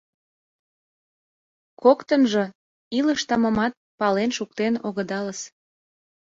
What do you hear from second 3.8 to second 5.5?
пален шуктен огыдалыс.